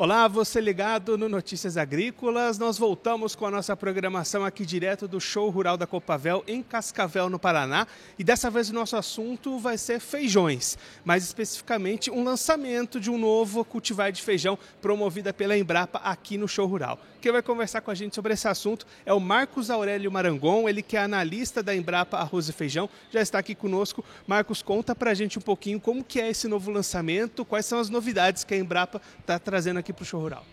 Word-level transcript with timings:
Olá, 0.00 0.28
você 0.28 0.60
ligado 0.60 1.18
no 1.18 1.28
Notícias 1.28 1.76
Agrícolas. 1.76 2.56
Nós 2.56 2.78
voltamos 2.78 3.34
com 3.34 3.44
a 3.46 3.50
nossa 3.50 3.76
programação 3.76 4.44
aqui 4.44 4.64
direto 4.64 5.08
do 5.08 5.20
Show 5.20 5.50
Rural 5.50 5.76
da 5.76 5.88
Copavel 5.88 6.44
em 6.46 6.62
Cascavel, 6.62 7.28
no 7.28 7.36
Paraná. 7.36 7.84
E 8.16 8.22
dessa 8.22 8.48
vez 8.48 8.70
o 8.70 8.74
nosso 8.74 8.96
assunto 8.96 9.58
vai 9.58 9.76
ser 9.76 9.98
feijões, 9.98 10.78
mais 11.04 11.24
especificamente 11.24 12.12
um 12.12 12.22
lançamento 12.22 13.00
de 13.00 13.10
um 13.10 13.18
novo 13.18 13.64
cultivar 13.64 14.12
de 14.12 14.22
feijão 14.22 14.56
promovida 14.80 15.34
pela 15.34 15.58
Embrapa 15.58 15.98
aqui 15.98 16.38
no 16.38 16.46
Show 16.46 16.68
Rural. 16.68 17.00
Quem 17.20 17.32
vai 17.32 17.42
conversar 17.42 17.80
com 17.80 17.90
a 17.90 17.94
gente 17.96 18.14
sobre 18.14 18.32
esse 18.32 18.46
assunto 18.46 18.86
é 19.04 19.12
o 19.12 19.18
Marcos 19.18 19.68
Aurélio 19.68 20.12
Marangon, 20.12 20.68
ele 20.68 20.80
que 20.80 20.96
é 20.96 21.00
analista 21.00 21.60
da 21.60 21.74
Embrapa 21.74 22.18
Arroz 22.18 22.48
e 22.48 22.52
Feijão, 22.52 22.88
já 23.10 23.20
está 23.20 23.40
aqui 23.40 23.56
conosco. 23.56 24.04
Marcos, 24.24 24.62
conta 24.62 24.94
pra 24.94 25.12
gente 25.12 25.36
um 25.36 25.42
pouquinho 25.42 25.80
como 25.80 26.04
que 26.04 26.20
é 26.20 26.30
esse 26.30 26.46
novo 26.46 26.70
lançamento, 26.70 27.44
quais 27.44 27.66
são 27.66 27.80
as 27.80 27.90
novidades 27.90 28.44
que 28.44 28.54
a 28.54 28.56
Embrapa 28.56 29.02
está 29.18 29.36
trazendo 29.36 29.78
aqui 29.78 29.87
aqui 29.88 29.92
para 29.94 30.02
o 30.02 30.06
show 30.06 30.20
rural. 30.20 30.44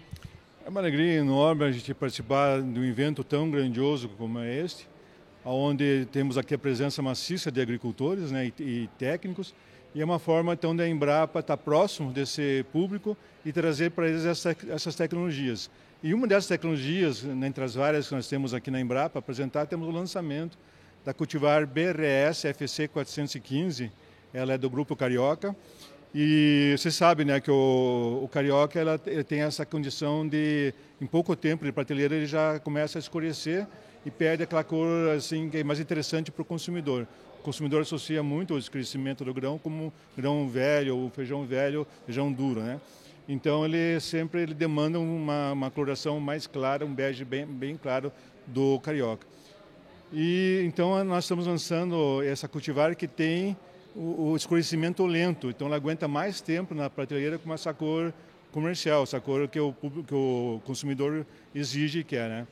É 0.65 0.69
uma 0.69 0.79
alegria 0.79 1.19
enorme 1.19 1.65
a 1.65 1.71
gente 1.71 1.93
participar 1.93 2.61
de 2.61 2.79
um 2.79 2.85
evento 2.85 3.21
tão 3.21 3.51
grandioso 3.51 4.07
como 4.17 4.39
é 4.39 4.61
este, 4.61 4.87
onde 5.43 6.07
temos 6.11 6.37
aqui 6.37 6.53
a 6.53 6.57
presença 6.57 7.01
maciça 7.01 7.51
de 7.51 7.59
agricultores 7.59 8.31
né, 8.31 8.51
e, 8.57 8.63
e 8.63 8.89
técnicos, 8.97 9.53
e 9.93 10.01
é 10.01 10.05
uma 10.05 10.19
forma 10.19 10.53
então 10.53 10.73
da 10.73 10.87
Embrapa 10.87 11.39
estar 11.39 11.57
próximo 11.57 12.13
desse 12.13 12.65
público 12.71 13.17
e 13.45 13.51
trazer 13.51 13.91
para 13.91 14.07
eles 14.07 14.23
essa, 14.25 14.55
essas 14.69 14.95
tecnologias. 14.95 15.69
E 16.01 16.13
uma 16.13 16.27
dessas 16.27 16.47
tecnologias, 16.47 17.23
né, 17.23 17.47
entre 17.47 17.63
as 17.63 17.75
várias 17.75 18.07
que 18.07 18.15
nós 18.15 18.27
temos 18.29 18.53
aqui 18.53 18.71
na 18.71 18.79
Embrapa, 18.79 19.19
apresentar, 19.19 19.65
temos 19.65 19.87
o 19.87 19.91
lançamento 19.91 20.57
da 21.03 21.13
cultivar 21.13 21.67
BRS 21.67 22.45
FC 22.45 22.87
415, 22.87 23.91
ela 24.33 24.53
é 24.53 24.57
do 24.57 24.69
Grupo 24.69 24.95
Carioca, 24.95 25.55
e 26.17 26.73
você 26.77 26.89
sabe 26.89 27.25
né, 27.25 27.41
que 27.41 27.51
o, 27.51 28.21
o 28.23 28.27
carioca 28.29 28.79
ela, 28.79 28.97
ele 29.05 29.21
tem 29.21 29.41
essa 29.41 29.65
condição 29.65 30.25
de, 30.25 30.73
em 31.01 31.05
pouco 31.05 31.35
tempo 31.35 31.65
de 31.65 31.73
prateleira, 31.73 32.15
ele 32.15 32.25
já 32.25 32.57
começa 32.57 32.97
a 32.97 33.01
escurecer 33.01 33.67
e 34.05 34.09
perde 34.09 34.41
aquela 34.41 34.63
cor 34.63 35.09
assim, 35.09 35.49
que 35.49 35.57
é 35.57 35.63
mais 35.65 35.77
interessante 35.77 36.31
para 36.31 36.41
o 36.41 36.45
consumidor. 36.45 37.05
O 37.37 37.43
consumidor 37.43 37.81
associa 37.81 38.23
muito 38.23 38.53
o 38.53 38.57
escurecimento 38.57 39.25
do 39.25 39.33
grão 39.33 39.57
como 39.57 39.91
grão 40.17 40.47
velho, 40.47 40.95
ou 40.95 41.09
feijão 41.09 41.43
velho, 41.43 41.85
feijão 42.05 42.31
duro. 42.31 42.61
Né? 42.61 42.79
Então 43.27 43.65
ele 43.65 43.99
sempre 43.99 44.43
ele 44.43 44.53
demanda 44.53 44.97
uma, 44.97 45.51
uma 45.51 45.69
coloração 45.69 46.17
mais 46.21 46.47
clara, 46.47 46.85
um 46.85 46.93
bege 46.93 47.25
bem, 47.25 47.45
bem 47.45 47.75
claro 47.75 48.09
do 48.47 48.79
carioca. 48.79 49.27
E 50.13 50.63
então 50.65 51.03
nós 51.03 51.25
estamos 51.25 51.45
lançando 51.45 52.23
essa 52.23 52.47
cultivar 52.47 52.95
que 52.95 53.05
tem 53.05 53.57
o, 53.95 54.31
o 54.31 54.35
escurecimento 54.35 55.05
lento, 55.05 55.49
então 55.49 55.67
ela 55.67 55.77
aguenta 55.77 56.07
mais 56.07 56.41
tempo 56.41 56.75
na 56.75 56.89
prateleira 56.89 57.37
com 57.37 57.53
essa 57.53 57.73
cor 57.73 58.13
comercial, 58.51 59.03
essa 59.03 59.19
cor 59.19 59.47
que 59.47 59.59
o, 59.59 59.73
que 59.73 60.13
o 60.13 60.61
consumidor 60.65 61.25
exige 61.53 61.99
e 61.99 62.03
quer. 62.03 62.29
Né? 62.29 62.47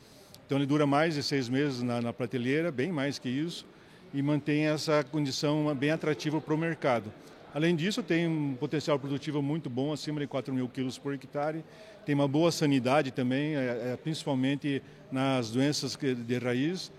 Então 0.46 0.58
ele 0.58 0.66
dura 0.66 0.88
mais 0.88 1.16
de 1.16 1.24
seis 1.24 1.50
meses 1.50 1.82
na, 1.82 2.02
na 2.02 2.14
prateleira, 2.14 2.72
bem 2.72 2.92
mais 2.92 3.20
que 3.20 3.30
isso, 3.30 3.66
e 4.14 4.22
mantém 4.22 4.68
essa 4.68 5.04
condição 5.04 5.74
bem 5.76 5.92
atrativa 5.92 6.40
para 6.40 6.54
o 6.54 6.58
mercado. 6.58 7.12
Além 7.54 7.76
disso, 7.76 8.02
tem 8.02 8.28
um 8.28 8.56
potencial 8.56 8.98
produtivo 8.98 9.42
muito 9.42 9.70
bom, 9.70 9.94
acima 9.94 10.20
de 10.20 10.26
4 10.26 10.52
mil 10.54 10.68
quilos 10.68 10.98
por 10.98 11.14
hectare. 11.14 11.64
Tem 12.04 12.16
uma 12.16 12.28
boa 12.28 12.52
sanidade 12.52 13.12
também, 13.12 13.56
é, 13.56 13.92
é, 13.94 13.98
principalmente 14.02 14.82
nas 15.12 15.52
doenças 15.52 15.96
de 15.96 16.38
raiz, 16.40 16.92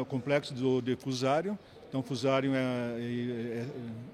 o 0.00 0.04
complexo 0.04 0.52
do, 0.52 0.82
de 0.82 0.96
fusário, 0.96 1.58
então, 1.92 2.02
fusário 2.02 2.54
é, 2.54 2.58
é, 2.58 3.58
é 3.58 3.66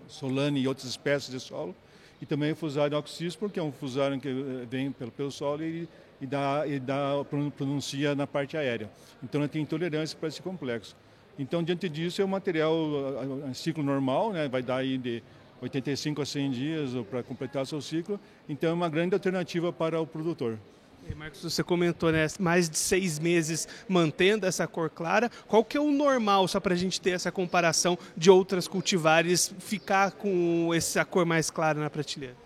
solane 0.09 0.61
e 0.61 0.67
outras 0.67 0.89
espécies 0.89 1.31
de 1.31 1.39
solo. 1.39 1.73
E 2.21 2.27
também 2.27 2.51
o 2.51 2.57
fusário 2.57 2.99
oxísporo, 2.99 3.53
que 3.53 3.61
é 3.61 3.63
um 3.63 3.71
fusário 3.71 4.19
que 4.19 4.27
eh, 4.27 4.67
vem 4.69 4.91
pelo, 4.91 5.13
pelo 5.13 5.31
solo 5.31 5.63
e, 5.63 5.89
e, 6.21 6.27
dá, 6.27 6.67
e 6.67 6.81
dá, 6.81 7.25
pronuncia 7.57 8.17
na 8.17 8.27
parte 8.27 8.57
aérea. 8.57 8.91
Então, 9.23 9.41
ele 9.41 9.49
tem 9.49 9.63
intolerância 9.63 10.19
para 10.19 10.27
esse 10.27 10.43
complexo. 10.43 10.97
Então, 11.39 11.63
diante 11.63 11.89
disso, 11.89 12.21
é 12.21 12.25
um 12.25 12.29
material 12.29 12.75
em 13.49 13.55
ciclo 13.55 13.85
normal, 13.85 14.33
né? 14.33 14.49
vai 14.49 14.61
dar 14.61 14.79
aí 14.79 14.99
de 14.99 15.23
85 15.63 16.21
a 16.21 16.27
100 16.27 16.51
dias 16.51 16.91
para 17.09 17.23
completar 17.23 17.65
seu 17.65 17.81
ciclo. 17.81 18.19
Então, 18.49 18.71
é 18.71 18.73
uma 18.73 18.89
grande 18.89 19.15
alternativa 19.15 19.73
para 19.73 20.01
o 20.01 20.07
produtor. 20.07 20.59
Marcos, 21.15 21.43
você 21.43 21.63
comentou, 21.63 22.13
né, 22.13 22.27
mais 22.39 22.69
de 22.69 22.79
seis 22.79 23.19
meses 23.19 23.69
mantendo 23.89 24.47
essa 24.47 24.67
cor 24.67 24.91
clara. 24.91 25.31
Qual 25.47 25.65
que 25.65 25.77
é 25.77 25.81
o 25.81 25.91
normal, 25.91 26.47
só 26.49 26.61
para 26.61 26.75
a 26.75 26.77
gente 26.77 27.01
ter 27.01 27.11
essa 27.11 27.33
comparação 27.33 27.99
de 28.17 28.31
outras 28.31 28.69
cultivares, 28.69 29.53
ficar 29.59 30.13
com 30.13 30.73
essa 30.75 31.05
cor 31.05 31.25
mais 31.25 31.51
clara 31.51 31.81
na 31.81 31.91
prateleira? 31.91 32.37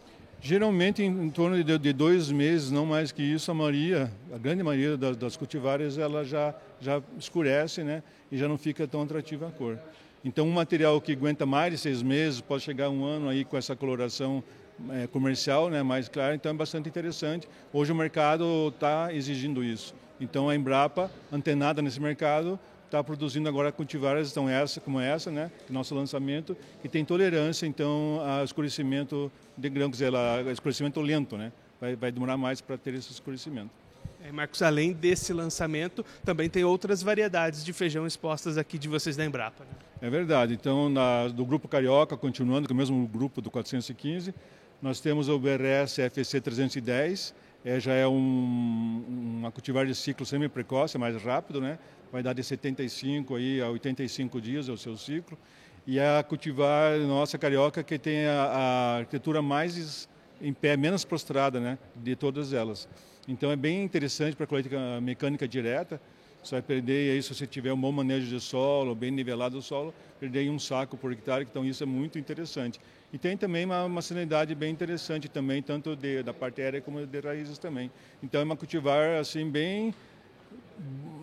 Geralmente, 0.41 1.03
em, 1.03 1.07
em 1.07 1.31
torno 1.31 1.63
de, 1.63 1.79
de, 1.79 1.93
dois 1.93 2.33
meses, 2.33 2.71
não 2.71 2.85
mais 2.85 3.13
que 3.13 3.23
isso, 3.23 3.51
a 3.51 3.55
maioria, 3.55 4.11
a 4.35 4.39
grande 4.39 4.63
maioria 4.63 4.97
das, 4.97 5.17
das 5.17 5.37
cultivares, 5.37 5.99
ela 5.99 6.25
já, 6.25 6.53
já 6.81 7.01
escurece, 7.17 7.85
né, 7.85 8.03
e 8.31 8.37
já 8.37 8.49
não 8.49 8.59
fica 8.59 8.87
tão 8.89 9.03
atrativa 9.03 9.47
a 9.47 9.51
cor. 9.53 9.79
Então, 10.25 10.47
um 10.47 10.53
material 10.53 11.01
que 11.01 11.13
aguenta 11.13 11.47
mais 11.47 11.73
de 11.73 11.79
seis 11.79 12.03
meses, 12.03 12.41
pode 12.41 12.63
chegar 12.63 12.91
um 12.91 13.05
ano 13.05 13.29
aí 13.29 13.45
com 13.45 13.57
essa 13.57 13.75
coloração 13.77 14.43
é, 14.91 15.07
comercial, 15.07 15.69
né, 15.69 15.83
mais 15.83 16.09
claro, 16.09 16.35
então 16.35 16.51
é 16.51 16.55
bastante 16.55 16.89
interessante. 16.89 17.49
Hoje 17.73 17.93
o 17.93 17.95
mercado 17.95 18.69
está 18.69 19.13
exigindo 19.13 19.63
isso. 19.63 19.95
Então 20.21 20.49
a 20.49 20.55
Embrapa, 20.55 21.11
antenada 21.31 21.83
nesse 21.83 22.01
mercado, 22.01 22.59
está 22.87 23.03
produzindo 23.03 23.49
agora 23.49 23.73
cultivares 23.73 24.31
então 24.31 24.49
essa 24.49 24.81
como 24.81 25.01
essa, 25.01 25.31
né, 25.31 25.51
nosso 25.71 25.95
lançamento, 25.95 26.57
que 26.81 26.89
tem 26.89 27.05
tolerância 27.05 27.67
então 27.67 28.21
a 28.25 28.45
escurecimento 28.45 29.31
de 29.57 29.69
grão, 29.69 29.89
quer 29.89 29.93
dizer, 29.93 30.07
ela, 30.07 30.53
escurecimento 30.53 31.01
lento, 31.01 31.37
né, 31.37 31.53
vai, 31.81 31.97
vai 31.97 32.13
demorar 32.13 32.37
mais 32.37 32.61
para 32.61 32.77
ter 32.77 32.95
esse 32.95 33.11
escurecimento. 33.11 33.82
É, 34.25 34.31
Marcos, 34.31 34.63
além 34.63 34.93
desse 34.93 35.33
lançamento, 35.33 36.05
também 36.25 36.49
tem 36.49 36.65
outras 36.65 37.03
variedades 37.03 37.65
de 37.65 37.73
feijão 37.73 38.07
expostas 38.07 38.57
aqui 38.57 38.79
de 38.79 38.89
vocês 38.89 39.17
da 39.17 39.25
Embrapa. 39.25 39.65
Né? 39.65 39.71
É 40.01 40.11
verdade. 40.11 40.55
Então, 40.55 40.89
na, 40.89 41.29
do 41.29 41.45
Grupo 41.45 41.67
Carioca, 41.67 42.17
continuando 42.17 42.69
com 42.69 42.75
o 42.75 42.77
mesmo 42.77 43.07
grupo 43.09 43.41
do 43.41 43.51
415, 43.51 44.33
nós 44.81 45.01
temos 45.01 45.29
o 45.29 45.39
BRS 45.39 45.99
FC 45.99 46.41
310, 46.41 47.35
é, 47.65 47.81
já 47.81 47.95
é 47.95 48.07
um, 48.07 49.05
uma 49.39 49.51
cultivar 49.51 49.87
de 49.87 49.95
ciclo 49.95 50.25
semi-precoce, 50.25 50.97
é 50.97 51.01
mais 51.01 51.21
rápido, 51.23 51.61
né? 51.61 51.79
vai 52.13 52.23
dar 52.23 52.35
de 52.35 52.45
75 52.45 53.37
aí 53.37 53.61
a 53.63 53.71
85 53.71 54.41
dias 54.41 54.69
é 54.69 54.73
o 54.73 54.77
seu 54.77 54.97
ciclo. 54.97 55.39
E 55.87 55.99
a 55.99 56.23
cultivar 56.23 56.97
nossa 56.99 57.39
carioca 57.39 57.83
que 57.83 57.99
tem 57.99 58.27
a, 58.27 58.43
a 58.43 58.97
arquitetura 58.99 59.41
mais 59.41 60.09
em 60.43 60.53
pé, 60.53 60.77
menos 60.77 61.05
prostrada 61.05 61.61
né? 61.61 61.79
de 61.97 62.17
todas 62.17 62.53
elas. 62.53 62.89
Então 63.27 63.51
é 63.51 63.57
bem 63.57 63.83
interessante 63.83 64.35
para 64.35 64.45
a 64.45 64.47
colheita 64.47 65.01
mecânica 65.01 65.47
direta, 65.47 66.01
você 66.43 66.57
vai 66.57 66.63
perder 66.63 67.13
aí, 67.13 67.23
se 67.23 67.33
você 67.33 67.47
tiver 67.47 67.73
um 67.73 67.81
bom 67.81 67.93
manejo 67.93 68.27
de 68.27 68.41
solo, 68.41 68.97
bem 68.97 69.13
nivelado 69.13 69.57
o 69.57 69.63
solo, 69.63 69.95
perder 70.19 70.51
um 70.51 70.59
saco 70.59 70.97
por 70.97 71.13
hectare, 71.13 71.47
então 71.49 71.65
isso 71.65 71.85
é 71.85 71.87
muito 71.87 72.19
interessante. 72.19 72.81
E 73.13 73.19
tem 73.19 73.37
também 73.37 73.65
uma, 73.65 73.85
uma 73.85 74.03
sanidade 74.03 74.53
bem 74.53 74.73
interessante 74.73 75.29
também, 75.29 75.63
tanto 75.63 75.95
de, 75.95 76.21
da 76.25 76.35
parte 76.35 76.61
aérea 76.61 76.81
como 76.81 77.07
de 77.07 77.21
raízes 77.21 77.59
também. 77.59 77.93
Então 78.21 78.41
é 78.41 78.45
uma 78.45 78.57
cultivar 78.57 79.21
assim 79.21 79.49
bem 79.49 79.95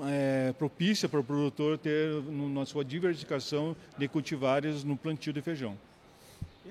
é, 0.08 0.54
propícia 0.58 1.10
para 1.10 1.20
o 1.20 1.24
produtor 1.24 1.78
ter 1.78 2.14
na 2.24 2.66
sua 2.66 2.86
diversificação 2.86 3.76
de 3.98 4.08
cultivares 4.08 4.86
no 4.86 4.96
plantio 4.96 5.34
de 5.34 5.42
feijão. 5.42 5.78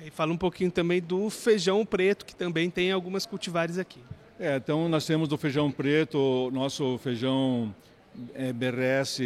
E 0.05 0.11
fala 0.11 0.33
um 0.33 0.37
pouquinho 0.37 0.71
também 0.71 1.01
do 1.03 1.29
feijão 1.29 1.85
preto, 1.85 2.25
que 2.25 2.35
também 2.35 2.71
tem 2.71 2.93
algumas 2.93 3.27
cultivares 3.27 3.79
aqui. 3.79 4.01
É, 4.39 4.57
então 4.57 4.89
nós 4.89 5.05
temos 5.05 5.29
do 5.29 5.37
feijão 5.37 5.73
preto, 5.73 6.51
nosso 6.53 6.99
feijão 6.99 7.75
é, 8.33 8.53
BRS 8.53 9.21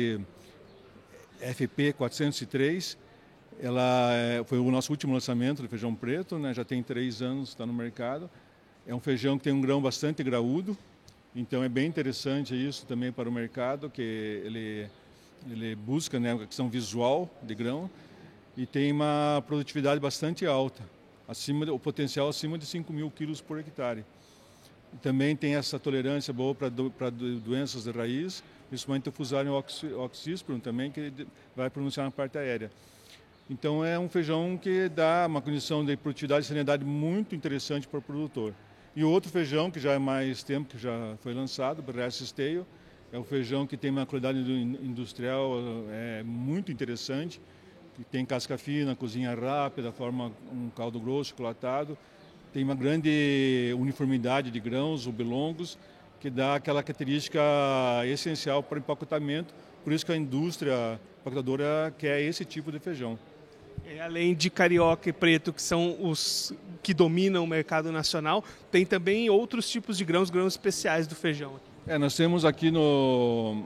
FP 1.55 1.93
403. 1.93 2.97
Ela 3.61 4.13
é, 4.15 4.45
foi 4.45 4.59
o 4.59 4.71
nosso 4.71 4.91
último 4.91 5.13
lançamento 5.13 5.61
de 5.61 5.69
feijão 5.69 5.95
preto, 5.95 6.39
né? 6.39 6.55
já 6.55 6.65
tem 6.65 6.83
três 6.83 7.21
anos, 7.21 7.51
está 7.51 7.67
no 7.67 7.73
mercado. 7.75 8.31
É 8.87 8.95
um 8.95 9.01
feijão 9.01 9.37
que 9.37 9.45
tem 9.45 9.53
um 9.53 9.61
grão 9.61 9.81
bastante 9.81 10.23
graúdo, 10.23 10.77
então 11.37 11.63
é 11.63 11.69
bem 11.69 11.87
interessante 11.87 12.55
isso 12.55 12.87
também 12.87 13.13
para 13.13 13.29
o 13.29 13.33
mercado, 13.33 13.91
que 13.91 14.43
ele, 14.45 14.89
ele 15.49 15.77
busca 15.77 16.19
né, 16.19 16.33
a 16.33 16.47
questão 16.47 16.69
visual 16.69 17.31
de 17.43 17.55
grão 17.55 17.91
e 18.57 18.67
tem 18.67 18.93
uma 18.93 19.43
produtividade 19.47 20.01
bastante 20.01 20.45
alta, 20.47 20.83
acima, 21.27 21.71
o 21.73 21.79
potencial 21.79 22.29
acima 22.29 22.59
de 22.59 22.67
5 22.67 22.93
mil 22.93 23.11
quilos 23.11 23.41
por 23.41 23.59
hectare. 23.59 24.05
Também 25.01 25.35
tem 25.35 25.55
essa 25.55 25.79
tolerância 25.79 26.33
boa 26.33 26.55
para 26.55 26.69
do, 26.69 26.91
doenças 27.41 27.85
de 27.85 27.91
raiz, 27.91 28.45
principalmente 28.69 29.09
o 29.09 29.13
fusário 29.13 29.53
oxíspero 29.99 30.59
também, 30.59 30.91
que 30.91 31.13
vai 31.57 31.71
pronunciar 31.71 32.05
na 32.05 32.11
parte 32.11 32.37
aérea. 32.37 32.71
Então 33.49 33.85
é 33.85 33.99
um 33.99 34.09
feijão 34.09 34.57
que 34.57 34.89
dá 34.89 35.27
uma 35.27 35.41
condição 35.41 35.85
de 35.85 35.97
produtividade 35.97 36.45
e 36.45 36.49
sanidade 36.49 36.85
muito 36.85 37.35
interessante 37.35 37.89
para 37.89 37.99
o 37.99 38.03
produtor. 38.03 38.55
E 38.95 39.03
o 39.03 39.11
outro 39.11 39.31
feijão, 39.31 39.71
que 39.71 39.81
já 39.81 39.93
é 39.93 39.99
mais 39.99 40.43
tempo 40.43 40.69
que 40.69 40.79
já 40.79 41.17
foi 41.23 41.33
lançado, 41.33 41.83
o 41.83 42.09
Esteio, 42.09 42.67
é 43.11 43.19
um 43.19 43.25
feijão 43.25 43.67
que 43.67 43.77
tem 43.77 43.91
uma 43.91 44.05
qualidade 44.07 44.39
industrial 44.39 45.59
é, 45.91 46.23
muito 46.23 46.71
interessante, 46.71 47.41
que 47.95 48.05
tem 48.05 48.25
casca 48.25 48.57
fina, 48.57 48.97
cozinha 48.97 49.35
rápida, 49.35 49.93
forma 49.93 50.33
um 50.53 50.71
caldo 50.71 50.99
grosso, 50.99 51.31
chocolatado, 51.31 51.97
tem 52.53 52.63
uma 52.63 52.75
grande 52.75 53.75
uniformidade 53.79 54.51
de 54.51 54.61
grãos 54.61 55.07
ou 55.07 55.13
belongos, 55.13 55.79
que 56.21 56.31
dá 56.31 56.57
aquela 56.57 56.83
característica 56.83 57.41
essencial 58.07 58.63
para 58.63 58.77
o 58.77 58.79
empacotamento. 58.79 59.55
Por 59.83 59.93
isso 59.93 60.07
que 60.07 60.13
a 60.13 60.17
indústria 60.17 61.01
empacotadora 61.21 61.93
quer 61.99 62.21
esse 62.21 62.45
tipo 62.45 62.71
de 62.71 62.79
feijão. 62.79 63.19
É, 63.85 64.01
além 64.01 64.35
de 64.35 64.49
carioca 64.51 65.09
e 65.09 65.13
preto, 65.13 65.53
que 65.53 65.63
são 65.63 65.97
os 66.01 66.53
que 66.83 66.95
dominam 66.95 67.43
o 67.43 67.47
mercado 67.47 67.91
nacional, 67.91 68.45
tem 68.71 68.85
também 68.85 69.29
outros 69.31 69.69
tipos 69.69 69.99
de 69.99 70.05
grãos, 70.05 70.31
grãos 70.31 70.53
especiais 70.53 71.07
do 71.07 71.15
feijão. 71.15 71.59
É, 71.87 71.99
nós 71.99 72.15
temos 72.15 72.45
aqui 72.45 72.71
no 72.71 73.65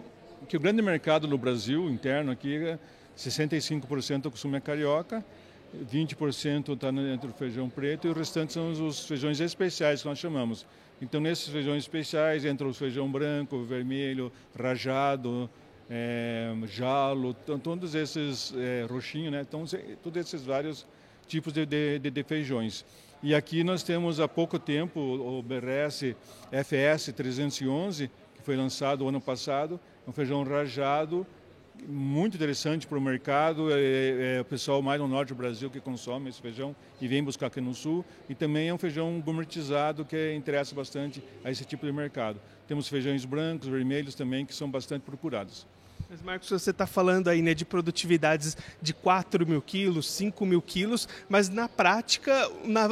que 0.48 0.56
o 0.56 0.60
grande 0.60 0.80
mercado 0.80 1.26
no 1.26 1.36
Brasil 1.36 1.90
interno 1.90 2.30
aqui, 2.30 2.78
65% 3.16 4.22
do 4.22 4.30
consumo 4.30 4.56
é 4.56 4.60
carioca, 4.60 5.24
20% 5.92 6.74
está 6.74 6.88
entre 6.88 7.30
o 7.30 7.32
feijão 7.32 7.68
preto 7.68 8.06
e 8.06 8.10
o 8.10 8.12
restante 8.12 8.52
são 8.52 8.70
os 8.70 9.06
feijões 9.06 9.40
especiais 9.40 10.02
que 10.02 10.08
nós 10.08 10.18
chamamos. 10.18 10.66
Então, 11.00 11.20
nesses 11.20 11.48
feijões 11.48 11.82
especiais 11.82 12.44
entra 12.44 12.66
o 12.66 12.72
feijão 12.72 13.10
branco, 13.10 13.62
vermelho, 13.64 14.32
rajado, 14.58 15.50
é, 15.90 16.54
jalo, 16.66 17.34
todos 17.62 17.94
esses 17.94 18.54
é, 18.56 18.86
roxinho, 18.88 19.30
né? 19.30 19.42
Então, 19.42 19.64
todos 20.02 20.20
esses 20.20 20.42
vários 20.42 20.86
tipos 21.26 21.52
de, 21.52 21.66
de, 21.66 21.98
de, 21.98 22.22
feijões. 22.22 22.84
E 23.22 23.34
aqui 23.34 23.62
nós 23.62 23.82
temos 23.82 24.20
há 24.20 24.28
pouco 24.28 24.58
tempo 24.58 25.00
o 25.00 25.42
BRS 25.42 26.14
FS 26.50 27.12
311, 27.12 28.10
que 28.34 28.42
foi 28.42 28.56
lançado 28.56 29.06
ano 29.06 29.20
passado, 29.20 29.78
um 30.06 30.12
feijão 30.12 30.42
rajado, 30.44 31.26
muito 31.86 32.36
interessante 32.36 32.86
para 32.86 32.98
o 32.98 33.00
mercado. 33.00 33.72
É, 33.72 33.80
é, 33.80 34.36
é, 34.36 34.40
o 34.40 34.44
pessoal 34.44 34.80
mais 34.82 35.00
no 35.00 35.08
norte 35.08 35.30
do 35.30 35.34
Brasil 35.34 35.70
que 35.70 35.80
consome 35.80 36.28
esse 36.28 36.40
feijão 36.40 36.74
e 37.00 37.08
vem 37.08 37.22
buscar 37.22 37.46
aqui 37.46 37.60
no 37.60 37.74
sul. 37.74 38.04
E 38.28 38.34
também 38.34 38.68
é 38.68 38.74
um 38.74 38.78
feijão 38.78 39.20
gourmetizado 39.20 40.04
que 40.04 40.34
interessa 40.34 40.74
bastante 40.74 41.22
a 41.44 41.50
esse 41.50 41.64
tipo 41.64 41.86
de 41.86 41.92
mercado. 41.92 42.40
Temos 42.66 42.88
feijões 42.88 43.24
brancos, 43.24 43.68
vermelhos 43.68 44.14
também, 44.14 44.44
que 44.44 44.54
são 44.54 44.70
bastante 44.70 45.02
procurados. 45.02 45.66
Mas, 46.08 46.22
Marcos, 46.22 46.48
você 46.48 46.70
está 46.70 46.86
falando 46.86 47.26
aí 47.26 47.42
né, 47.42 47.52
de 47.52 47.64
produtividades 47.64 48.56
de 48.80 48.94
4 48.94 49.44
mil 49.44 49.60
quilos, 49.60 50.08
5 50.08 50.46
mil 50.46 50.62
quilos, 50.62 51.08
mas 51.28 51.48
na 51.48 51.68
prática, 51.68 52.48
na, 52.64 52.86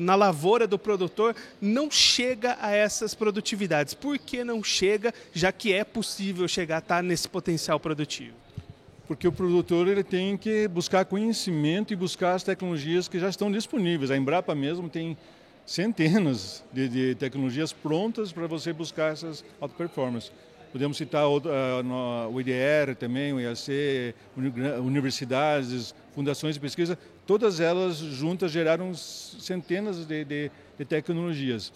na 0.00 0.14
lavoura 0.14 0.66
do 0.66 0.78
produtor, 0.78 1.36
não 1.60 1.90
chega 1.90 2.56
a 2.58 2.70
essas 2.70 3.14
produtividades. 3.14 3.92
Por 3.92 4.18
que 4.18 4.42
não 4.42 4.64
chega, 4.64 5.12
já 5.34 5.52
que 5.52 5.74
é 5.74 5.84
possível 5.84 6.48
chegar 6.48 6.76
a 6.76 6.78
estar 6.78 6.96
tá 6.96 7.02
nesse 7.02 7.28
potencial 7.28 7.78
produtivo? 7.78 8.34
Porque 9.06 9.28
o 9.28 9.32
produtor 9.32 9.86
ele 9.86 10.02
tem 10.02 10.34
que 10.34 10.66
buscar 10.66 11.04
conhecimento 11.04 11.92
e 11.92 11.96
buscar 11.96 12.32
as 12.32 12.42
tecnologias 12.42 13.08
que 13.08 13.20
já 13.20 13.28
estão 13.28 13.52
disponíveis. 13.52 14.10
A 14.10 14.16
Embrapa 14.16 14.54
mesmo 14.54 14.88
tem 14.88 15.18
centenas 15.66 16.64
de, 16.72 16.88
de 16.88 17.14
tecnologias 17.14 17.74
prontas 17.74 18.32
para 18.32 18.46
você 18.46 18.72
buscar 18.72 19.12
essas 19.12 19.44
alta 19.60 19.74
performance. 19.76 20.30
Podemos 20.74 20.96
citar 20.96 21.28
o, 21.28 21.38
uh, 21.38 22.32
o 22.32 22.40
IDR 22.40 22.96
também, 22.98 23.32
o 23.32 23.38
IAC, 23.38 24.12
universidades, 24.84 25.94
fundações 26.12 26.56
de 26.56 26.60
pesquisa, 26.60 26.98
todas 27.24 27.60
elas 27.60 27.98
juntas 27.98 28.50
geraram 28.50 28.92
centenas 28.92 30.04
de, 30.04 30.24
de, 30.24 30.50
de 30.76 30.84
tecnologias. 30.84 31.72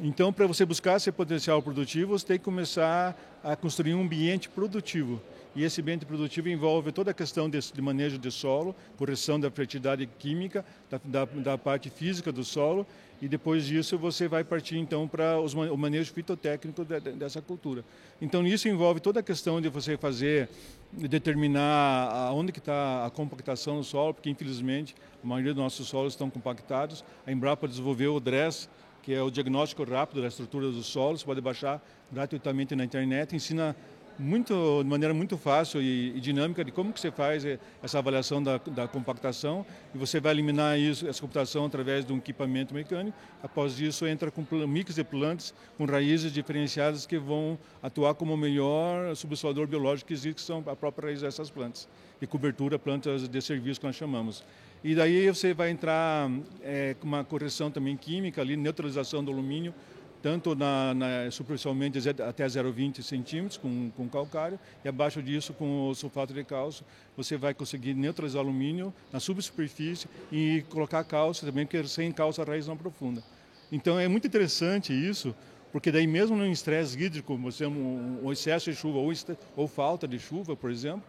Então, 0.00 0.32
para 0.32 0.46
você 0.46 0.64
buscar 0.64 0.96
esse 0.96 1.12
potencial 1.12 1.60
produtivo, 1.60 2.18
você 2.18 2.24
tem 2.24 2.38
que 2.38 2.44
começar 2.46 3.14
a 3.44 3.54
construir 3.54 3.92
um 3.92 4.00
ambiente 4.00 4.48
produtivo. 4.48 5.20
E 5.54 5.62
esse 5.62 5.82
ambiente 5.82 6.06
produtivo 6.06 6.48
envolve 6.48 6.90
toda 6.90 7.10
a 7.10 7.14
questão 7.14 7.50
de, 7.50 7.58
de 7.60 7.82
manejo 7.82 8.16
de 8.16 8.30
solo, 8.30 8.74
correção 8.96 9.38
da 9.38 9.50
fertilidade 9.50 10.08
química, 10.18 10.64
da, 10.88 10.98
da, 11.04 11.24
da 11.26 11.58
parte 11.58 11.90
física 11.90 12.32
do 12.32 12.42
solo 12.42 12.86
e 13.20 13.28
depois 13.28 13.64
disso 13.64 13.98
você 13.98 14.28
vai 14.28 14.44
partir 14.44 14.76
então 14.76 15.08
para 15.08 15.38
o 15.40 15.76
manejo 15.76 16.12
fitotécnico 16.12 16.84
de, 16.84 17.00
de, 17.00 17.12
dessa 17.12 17.42
cultura. 17.42 17.84
Então 18.20 18.46
isso 18.46 18.68
envolve 18.68 19.00
toda 19.00 19.20
a 19.20 19.22
questão 19.22 19.60
de 19.60 19.68
você 19.68 19.96
fazer, 19.96 20.48
de 20.92 21.08
determinar 21.08 22.10
aonde 22.28 22.52
que 22.52 22.60
está 22.60 23.06
a 23.06 23.10
compactação 23.10 23.76
no 23.76 23.84
solo, 23.84 24.14
porque 24.14 24.30
infelizmente 24.30 24.94
a 25.22 25.26
maioria 25.26 25.52
dos 25.52 25.62
nossos 25.62 25.88
solos 25.88 26.12
estão 26.12 26.30
compactados. 26.30 27.04
A 27.26 27.32
Embrapa 27.32 27.66
desenvolveu 27.66 28.14
o 28.14 28.20
DRESS, 28.20 28.68
que 29.02 29.12
é 29.12 29.22
o 29.22 29.30
diagnóstico 29.30 29.84
rápido 29.84 30.20
da 30.20 30.28
estrutura 30.28 30.70
dos 30.70 30.86
solos, 30.86 31.22
pode 31.24 31.40
baixar 31.40 31.82
gratuitamente 32.12 32.76
na 32.76 32.84
internet, 32.84 33.34
ensina 33.34 33.74
muito, 34.18 34.82
de 34.82 34.88
maneira 34.88 35.14
muito 35.14 35.38
fácil 35.38 35.80
e, 35.80 36.16
e, 36.16 36.20
dinâmica 36.20 36.64
de 36.64 36.72
como 36.72 36.92
que 36.92 37.00
você 37.00 37.10
faz 37.10 37.44
eh, 37.44 37.58
essa 37.82 37.98
avaliação 37.98 38.42
da, 38.42 38.58
da, 38.58 38.88
compactação 38.88 39.64
e 39.94 39.98
você 39.98 40.18
vai 40.18 40.32
eliminar 40.32 40.78
isso, 40.78 41.06
essa 41.06 41.20
computação 41.20 41.64
através 41.64 42.04
de 42.04 42.12
um 42.12 42.18
equipamento 42.18 42.74
mecânico. 42.74 43.16
Após 43.42 43.78
isso, 43.80 44.06
entra 44.06 44.30
com 44.30 44.44
mix 44.66 44.96
de 44.96 45.04
plantas 45.04 45.54
com 45.76 45.84
raízes 45.84 46.32
diferenciadas 46.32 47.06
que 47.06 47.16
vão 47.16 47.58
atuar 47.82 48.14
como 48.14 48.34
o 48.34 48.36
melhor 48.36 49.14
subsolador 49.14 49.66
biológico 49.66 50.08
que 50.08 50.14
existe, 50.14 50.36
que 50.36 50.42
são 50.42 50.64
a 50.66 50.74
própria 50.74 51.06
raiz 51.06 51.20
dessas 51.20 51.50
plantas. 51.50 51.88
E 52.20 52.26
cobertura, 52.26 52.78
plantas 52.78 53.28
de 53.28 53.40
serviço 53.40 53.78
que 53.78 53.86
nós 53.86 53.94
chamamos. 53.94 54.44
E 54.82 54.94
daí 54.94 55.28
você 55.28 55.52
vai 55.52 55.70
entrar 55.70 56.30
é, 56.62 56.94
com 57.00 57.06
uma 57.06 57.24
correção 57.24 57.70
também 57.70 57.96
química 57.96 58.40
ali, 58.40 58.56
neutralização 58.56 59.24
do 59.24 59.30
alumínio, 59.32 59.74
tanto 60.22 60.54
na, 60.54 60.94
na, 60.94 61.30
superficialmente 61.30 61.98
até 62.08 62.46
0,20 62.46 63.02
centímetros 63.02 63.56
com, 63.56 63.90
com 63.96 64.08
calcário 64.08 64.58
e 64.84 64.88
abaixo 64.88 65.22
disso 65.22 65.52
com 65.52 65.88
o 65.88 65.94
sulfato 65.94 66.34
de 66.34 66.44
cálcio 66.44 66.84
você 67.16 67.36
vai 67.36 67.54
conseguir 67.54 67.94
neutralizar 67.94 68.40
alumínio 68.40 68.92
na 69.12 69.20
subsuperfície 69.20 70.08
e 70.30 70.64
colocar 70.70 71.02
cálcio 71.04 71.46
também, 71.46 71.66
porque 71.66 71.86
sem 71.86 72.12
cálcio 72.12 72.42
a 72.42 72.46
raiz 72.46 72.66
não 72.66 72.74
aprofunda. 72.74 73.22
Então 73.70 73.98
é 73.98 74.08
muito 74.08 74.26
interessante 74.26 74.92
isso, 74.92 75.34
porque 75.72 75.90
daí 75.92 76.06
mesmo 76.06 76.36
no 76.36 76.46
estresse 76.46 76.98
hídrico, 76.98 77.36
você 77.36 77.66
um, 77.66 78.20
um 78.24 78.32
excesso 78.32 78.70
de 78.70 78.76
chuva 78.76 78.98
ou, 78.98 79.12
ou 79.56 79.68
falta 79.68 80.06
de 80.08 80.18
chuva, 80.18 80.56
por 80.56 80.70
exemplo, 80.70 81.02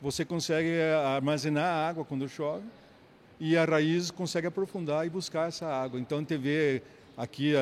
você 0.00 0.24
consegue 0.24 0.80
armazenar 1.14 1.64
a 1.64 1.88
água 1.88 2.04
quando 2.04 2.28
chove 2.28 2.64
e 3.38 3.56
a 3.56 3.64
raiz 3.64 4.10
consegue 4.10 4.46
aprofundar 4.46 5.06
e 5.06 5.10
buscar 5.10 5.48
essa 5.48 5.66
água. 5.66 6.00
Então, 6.00 6.24
TV 6.24 6.82
Aqui, 7.16 7.54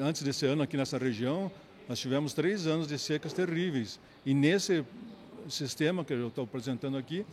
antes 0.00 0.22
desse 0.22 0.46
ano, 0.46 0.62
aqui 0.62 0.76
nessa 0.76 0.96
região, 0.96 1.50
nós 1.88 1.98
tivemos 1.98 2.32
três 2.32 2.68
anos 2.68 2.86
de 2.86 2.96
secas 2.98 3.32
terríveis. 3.32 3.98
E 4.24 4.32
nesse 4.32 4.84
sistema 5.48 6.04
que 6.04 6.12
eu 6.12 6.28
estou 6.28 6.44
apresentando 6.44 6.96
aqui, 6.96 7.26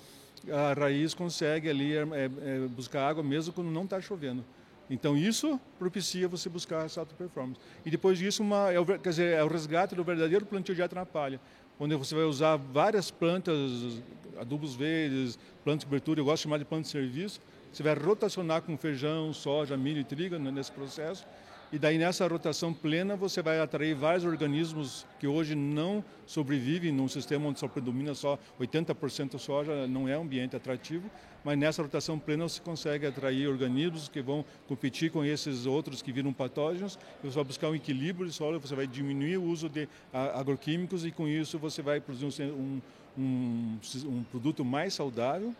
a 0.51 0.73
raiz 0.73 1.13
consegue 1.13 1.69
ali 1.69 1.95
é, 1.95 2.01
é, 2.01 2.59
buscar 2.75 3.07
água 3.07 3.23
mesmo 3.23 3.53
quando 3.53 3.69
não 3.69 3.83
está 3.83 4.01
chovendo. 4.01 4.43
Então 4.89 5.15
isso 5.15 5.59
propicia 5.79 6.27
você 6.27 6.49
buscar 6.49 6.85
essa 6.85 6.99
alta 6.99 7.13
performance. 7.15 7.59
E 7.85 7.89
depois 7.89 8.17
disso, 8.17 8.43
uma, 8.43 8.71
é, 8.71 8.79
o, 8.79 8.85
quer 8.85 9.09
dizer, 9.09 9.33
é 9.33 9.43
o 9.43 9.47
resgate 9.47 9.95
do 9.95 10.03
verdadeiro 10.03 10.45
plantio 10.45 10.75
direto 10.75 10.95
na 10.95 11.05
palha, 11.05 11.39
onde 11.79 11.95
você 11.95 12.13
vai 12.13 12.25
usar 12.25 12.57
várias 12.57 13.09
plantas, 13.09 14.01
adubos 14.39 14.75
verdes, 14.75 15.39
plantas 15.63 15.81
de 15.81 15.85
cobertura, 15.85 16.19
eu 16.19 16.25
gosto 16.25 16.37
de 16.37 16.43
chamar 16.43 16.57
de 16.57 16.65
plantas 16.65 16.87
de 16.87 16.91
serviço, 16.91 17.39
você 17.73 17.81
vai 17.81 17.95
rotacionar 17.95 18.61
com 18.61 18.77
feijão, 18.77 19.33
soja, 19.33 19.75
milho 19.75 19.99
e 19.99 20.03
trigo 20.03 20.37
nesse 20.37 20.71
processo. 20.71 21.25
E 21.71 21.79
daí 21.79 21.97
nessa 21.97 22.27
rotação 22.27 22.71
plena 22.71 23.15
você 23.15 23.41
vai 23.41 23.59
atrair 23.59 23.95
vários 23.95 24.23
organismos 24.23 25.07
que 25.19 25.25
hoje 25.25 25.55
não 25.55 26.05
sobrevivem 26.27 26.91
num 26.91 27.07
sistema 27.07 27.47
onde 27.47 27.59
só 27.59 27.67
predomina 27.67 28.13
só 28.13 28.37
80% 28.59 29.39
soja, 29.39 29.87
não 29.87 30.07
é 30.07 30.15
um 30.15 30.21
ambiente 30.21 30.55
atrativo, 30.55 31.09
mas 31.43 31.57
nessa 31.57 31.81
rotação 31.81 32.19
plena 32.19 32.47
você 32.47 32.61
consegue 32.61 33.07
atrair 33.07 33.47
organismos 33.47 34.07
que 34.07 34.21
vão 34.21 34.45
competir 34.67 35.09
com 35.09 35.25
esses 35.25 35.65
outros 35.65 35.99
que 36.03 36.11
viram 36.11 36.31
patógenos, 36.31 36.99
você 37.23 37.33
vai 37.33 37.43
buscar 37.43 37.69
um 37.69 37.75
equilíbrio 37.75 38.27
de 38.27 38.33
solo, 38.33 38.59
você 38.59 38.75
vai 38.75 38.85
diminuir 38.85 39.37
o 39.37 39.43
uso 39.43 39.67
de 39.67 39.89
agroquímicos 40.13 41.03
e 41.03 41.11
com 41.11 41.27
isso 41.27 41.57
você 41.57 41.81
vai 41.81 41.99
produzir 41.99 42.43
um, 42.43 42.79
um, 43.17 43.79
um 44.05 44.23
produto 44.25 44.63
mais 44.63 44.93
saudável, 44.93 45.55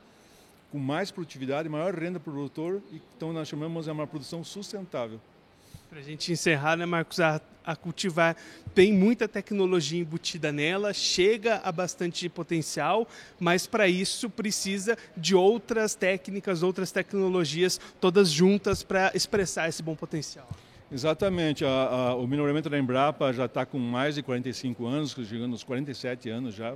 com 0.73 0.79
mais 0.79 1.11
produtividade, 1.11 1.69
maior 1.69 1.93
renda 1.93 2.19
para 2.19 2.31
o 2.31 2.33
produtor, 2.33 2.81
então 3.15 3.31
nós 3.31 3.47
chamamos 3.47 3.85
de 3.85 3.91
uma 3.91 4.07
produção 4.07 4.43
sustentável. 4.43 5.21
Para 5.87 5.99
a 5.99 6.01
gente 6.01 6.31
encerrar, 6.31 6.75
né, 6.75 6.83
Marcos, 6.83 7.19
a, 7.19 7.39
a, 7.63 7.75
cultivar 7.75 8.35
tem 8.73 8.91
muita 8.91 9.27
tecnologia 9.27 10.01
embutida 10.01 10.51
nela, 10.51 10.91
chega 10.91 11.61
a 11.63 11.71
bastante 11.71 12.27
potencial, 12.27 13.07
mas 13.39 13.67
para 13.67 13.87
isso 13.87 14.31
precisa 14.31 14.97
de 15.15 15.35
outras 15.35 15.93
técnicas, 15.93 16.63
outras 16.63 16.91
tecnologias, 16.91 17.79
todas 18.01 18.31
juntas 18.31 18.81
para 18.81 19.11
expressar 19.13 19.69
esse 19.69 19.83
bom 19.83 19.95
potencial. 19.95 20.49
Exatamente. 20.91 21.63
A, 21.63 21.69
a, 21.69 22.15
o 22.15 22.25
melhoramento 22.25 22.67
da 22.67 22.79
Embrapa 22.79 23.31
já 23.31 23.45
está 23.45 23.63
com 23.63 23.77
mais 23.77 24.15
de 24.15 24.23
45 24.23 24.87
anos, 24.87 25.11
chegando 25.11 25.51
aos 25.51 25.63
47 25.63 26.31
anos 26.31 26.55
já 26.55 26.73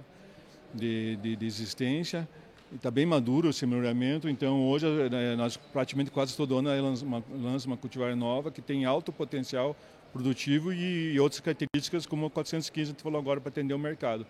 de, 0.72 1.16
de, 1.16 1.36
de 1.36 1.46
existência 1.48 2.30
está 2.76 2.92
bem 2.92 3.06
maduro 3.06 3.50
esse 3.50 3.66
melhoramento, 3.66 4.28
então 4.30 4.68
hoje 4.68 4.86
né, 5.10 5.36
nós 5.36 5.58
praticamente 5.58 6.12
quase 6.12 6.36
todo 6.36 6.58
ano 6.58 6.70
lança 7.42 7.68
uma, 7.68 7.78
cultivar 7.78 8.16
nova 8.16 8.52
que 8.52 8.62
tem 8.62 8.86
alto 8.86 9.12
potencial 9.12 9.76
produtivo 10.12 10.74
e, 10.74 11.20
outras 11.20 11.40
características 11.40 12.06
como 12.06 12.26
o 12.26 12.30
415 12.30 12.94
que 12.94 13.02
falou 13.02 13.20
agora 13.20 13.40
para 13.40 13.50
atender 13.50 13.74
o 13.74 13.80
mercado. 13.80 14.26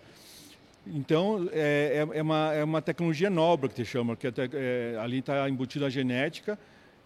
Então 0.86 1.50
é, 1.52 2.06
é, 2.14 2.18
é, 2.20 2.22
uma, 2.22 2.54
é 2.54 2.64
uma 2.64 2.82
tecnologia 2.82 3.30
nobre 3.30 3.70
que 3.70 3.76
te 3.76 3.86
chama, 3.86 4.16
que 4.16 4.28
até, 4.28 4.50
é, 4.54 4.98
ali 5.00 5.20
está 5.20 5.50
embutida 5.50 5.88
a 5.88 5.90
genética 5.90 6.58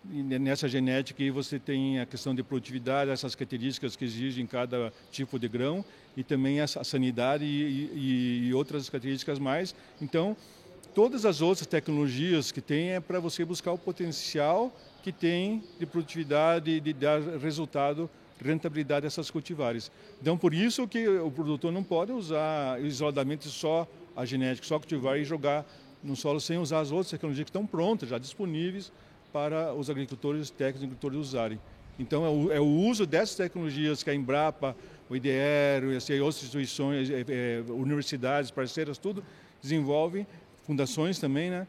nessa 0.03 0.67
genética 0.67 1.21
aí 1.21 1.29
você 1.29 1.59
tem 1.59 1.99
a 1.99 2.05
questão 2.05 2.33
de 2.33 2.41
produtividade, 2.41 3.11
essas 3.11 3.35
características 3.35 3.95
que 3.95 4.03
exigem 4.03 4.47
cada 4.47 4.91
tipo 5.11 5.37
de 5.37 5.47
grão 5.47 5.85
e 6.17 6.23
também 6.23 6.59
a 6.59 6.67
sanidade 6.67 7.45
e, 7.45 7.91
e, 7.93 8.47
e 8.47 8.53
outras 8.53 8.89
características 8.89 9.37
mais. 9.37 9.75
Então, 10.01 10.35
todas 10.93 11.25
as 11.25 11.41
outras 11.41 11.67
tecnologias 11.67 12.51
que 12.51 12.61
tem 12.61 12.91
é 12.91 12.99
para 12.99 13.19
você 13.19 13.43
buscar 13.45 13.71
o 13.71 13.77
potencial 13.77 14.71
que 15.03 15.11
tem 15.11 15.63
de 15.79 15.85
produtividade 15.85 16.79
de 16.79 16.93
dar 16.93 17.21
resultado 17.39 18.09
rentabilidade 18.43 19.03
dessas 19.03 19.29
cultivares. 19.29 19.91
Então, 20.19 20.37
por 20.37 20.53
isso 20.53 20.87
que 20.87 21.07
o 21.07 21.29
produtor 21.29 21.71
não 21.71 21.83
pode 21.83 22.11
usar 22.11 22.81
isoladamente 22.81 23.47
só 23.47 23.87
a 24.15 24.25
genética, 24.25 24.67
só 24.67 24.79
cultivar 24.79 25.17
e 25.19 25.23
jogar 25.23 25.65
no 26.03 26.15
solo 26.15 26.39
sem 26.39 26.57
usar 26.57 26.79
as 26.79 26.91
outras 26.91 27.11
tecnologias 27.11 27.45
que 27.45 27.49
estão 27.49 27.65
prontas, 27.65 28.09
já 28.09 28.17
disponíveis 28.17 28.91
para 29.31 29.73
os 29.73 29.89
agricultores, 29.89 30.49
técnicos 30.49 30.83
agricultores 30.83 31.17
usarem. 31.17 31.59
Então, 31.99 32.25
é 32.25 32.29
o, 32.29 32.51
é 32.53 32.59
uso 32.59 33.05
dessas 33.05 33.35
tecnologias 33.35 34.01
que 34.01 34.09
a 34.09 34.15
Embrapa, 34.15 34.75
o 35.07 35.15
IDR, 35.15 35.95
assim, 35.95 36.19
outras 36.19 36.43
instituições, 36.43 37.09
é, 37.11 37.23
é, 37.27 37.63
universidades, 37.71 38.49
parceiras, 38.49 38.97
tudo 38.97 39.23
desenvolvem, 39.61 40.25
fundações 40.63 41.19
também, 41.19 41.49
né? 41.49 41.67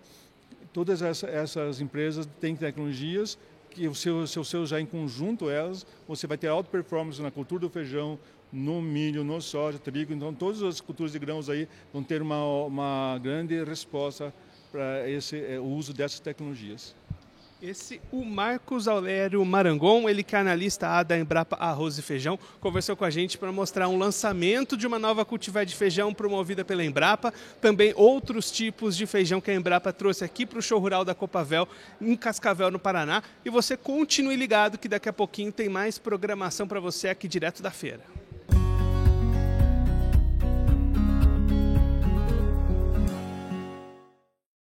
Todas 0.73 1.03
essa, 1.03 1.27
essas 1.29 1.81
empresas 1.81 2.27
têm 2.41 2.57
tecnologias 2.57 3.39
que 3.71 3.89
o 3.89 3.95
seu, 3.95 4.27
seu, 4.27 4.45
seu 4.45 4.67
já 4.67 4.81
em 4.81 4.87
conjunto 4.87 5.49
elas, 5.49 5.87
você 6.07 6.27
vai 6.27 6.37
ter 6.37 6.49
alta 6.49 6.71
performance 6.71 7.21
na 7.21 7.31
cultura 7.31 7.63
do 7.63 7.71
feijão, 7.71 8.19
no 8.53 8.83
milho, 8.83 9.25
no 9.25 9.41
soja, 9.41 9.79
trigo. 9.79 10.13
Então, 10.13 10.33
todas 10.35 10.63
as 10.63 10.81
culturas 10.81 11.13
de 11.13 11.19
grãos 11.19 11.49
aí 11.49 11.67
vão 11.93 12.03
ter 12.03 12.21
uma, 12.21 12.45
uma 12.65 13.19
grande 13.23 13.63
resposta 13.65 14.33
para 14.71 15.09
esse 15.09 15.39
é, 15.39 15.59
o 15.59 15.65
uso 15.65 15.93
dessas 15.93 16.21
tecnologias. 16.21 16.95
Esse, 17.63 18.01
o 18.11 18.25
Marcos 18.25 18.89
Aulério 18.89 19.45
Marangon, 19.45 20.09
ele 20.09 20.25
que 20.25 20.35
é 20.35 20.39
analista 20.41 20.89
A 20.89 21.05
da 21.05 21.17
Embrapa 21.17 21.55
Arroz 21.55 21.97
e 21.97 22.03
Feijão, 22.03 22.37
conversou 22.59 22.97
com 22.97 23.05
a 23.05 23.11
gente 23.11 23.39
para 23.39 23.53
mostrar 23.53 23.89
um 23.89 23.97
lançamento 23.97 24.77
de 24.77 24.85
uma 24.85 24.99
nova 24.99 25.25
cultivar 25.25 25.65
de 25.65 25.77
feijão 25.77 26.13
promovida 26.13 26.65
pela 26.65 26.85
Embrapa, 26.85 27.33
também 27.61 27.93
outros 27.95 28.51
tipos 28.51 28.97
de 28.97 29.07
feijão 29.07 29.41
que 29.41 29.49
a 29.49 29.55
Embrapa 29.55 29.93
trouxe 29.93 30.25
aqui 30.25 30.45
para 30.45 30.59
o 30.59 30.63
show 30.63 30.81
rural 30.81 31.05
da 31.05 31.15
Copavel, 31.15 31.69
em 32.01 32.17
Cascavel, 32.17 32.69
no 32.69 32.81
Paraná. 32.81 33.23
E 33.45 33.49
você 33.49 33.77
continue 33.77 34.35
ligado 34.35 34.77
que 34.77 34.89
daqui 34.89 35.09
a 35.09 35.13
pouquinho 35.13 35.53
tem 35.53 35.69
mais 35.69 35.99
programação 35.99 36.67
para 36.67 36.81
você 36.81 37.11
aqui 37.11 37.29
direto 37.29 37.63
da 37.63 37.71
feira. 37.71 38.22